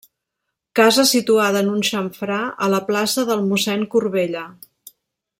[0.79, 4.47] Casa situada en un xamfrà a la plaça del Mossèn Corbella.